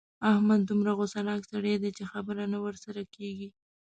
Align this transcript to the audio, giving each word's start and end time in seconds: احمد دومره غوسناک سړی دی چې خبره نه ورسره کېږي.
احمد 0.31 0.61
دومره 0.69 0.91
غوسناک 0.99 1.41
سړی 1.51 1.73
دی 1.81 1.91
چې 1.97 2.03
خبره 2.11 2.43
نه 2.53 2.59
ورسره 2.65 3.01
کېږي. 3.15 3.47